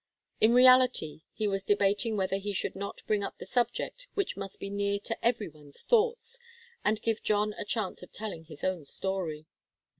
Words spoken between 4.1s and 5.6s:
which must be near to every